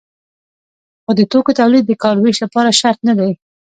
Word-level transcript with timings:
خو 1.03 1.11
د 1.19 1.21
توکو 1.31 1.51
تولید 1.59 1.83
د 1.87 1.91
کار 2.03 2.15
ویش 2.19 2.37
لپاره 2.45 2.77
شرط 2.79 2.99
نه 3.07 3.13
دی. 3.19 3.31